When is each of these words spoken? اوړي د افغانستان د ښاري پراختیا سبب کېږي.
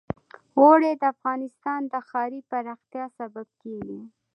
اوړي 0.59 0.91
د 1.01 1.03
افغانستان 1.13 1.81
د 1.91 1.93
ښاري 2.07 2.41
پراختیا 2.49 3.05
سبب 3.17 3.47
کېږي. 3.61 4.01